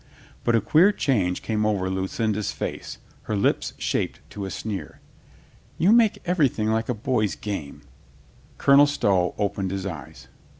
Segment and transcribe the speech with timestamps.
[0.43, 2.97] But a queer change came over Lucinda's face.
[3.29, 4.99] Her lips shaped to a sneer.
[5.77, 7.83] "You make everything like a boy's game."
[8.57, 10.27] Colonel Stow opened his eyes.